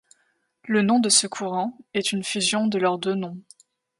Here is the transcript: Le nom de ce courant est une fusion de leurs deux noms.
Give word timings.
Le 0.65 0.81
nom 0.81 0.97
de 0.99 1.09
ce 1.09 1.27
courant 1.27 1.77
est 1.93 2.11
une 2.11 2.23
fusion 2.23 2.65
de 2.65 2.79
leurs 2.79 2.97
deux 2.97 3.13
noms. 3.13 3.37